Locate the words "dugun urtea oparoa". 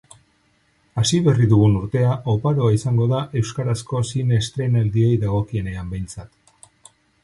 1.51-2.73